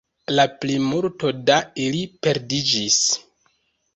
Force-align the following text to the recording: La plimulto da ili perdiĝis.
La 0.37 0.43
plimulto 0.63 1.33
da 1.51 1.59
ili 1.83 2.01
perdiĝis. 2.27 2.99